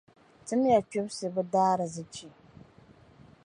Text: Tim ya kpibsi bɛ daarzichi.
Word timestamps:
Tim 0.45 0.61
ya 0.71 0.79
kpibsi 0.87 1.27
bɛ 1.35 1.41
daarzichi. 1.53 2.27